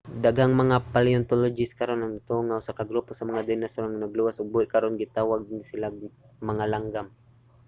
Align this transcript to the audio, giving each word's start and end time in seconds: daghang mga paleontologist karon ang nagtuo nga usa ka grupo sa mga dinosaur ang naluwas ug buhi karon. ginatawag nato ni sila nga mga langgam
daghang 0.25 0.53
mga 0.61 0.77
paleontologist 0.93 1.73
karon 1.79 2.01
ang 2.01 2.13
nagtuo 2.15 2.41
nga 2.43 2.59
usa 2.61 2.77
ka 2.77 2.83
grupo 2.91 3.11
sa 3.15 3.27
mga 3.29 3.45
dinosaur 3.49 3.83
ang 3.87 3.97
naluwas 4.01 4.37
ug 4.39 4.51
buhi 4.53 4.65
karon. 4.73 4.93
ginatawag 4.99 5.39
nato 5.41 5.53
ni 5.55 5.65
sila 5.71 5.87
nga 5.93 6.09
mga 6.49 6.65
langgam 6.73 7.07